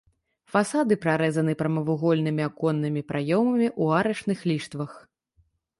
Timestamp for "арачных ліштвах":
4.03-4.91